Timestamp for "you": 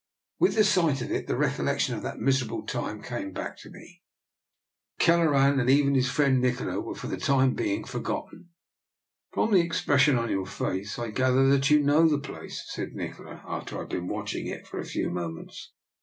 11.69-11.83